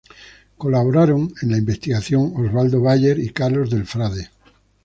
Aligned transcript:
Colaboraron 0.57 1.31
en 1.43 1.51
la 1.51 1.59
investigación 1.59 2.33
Osvaldo 2.35 2.81
Bayer 2.81 3.19
y 3.19 3.29
Carlos 3.29 3.69
del 3.69 3.85
Frade. 3.85 4.31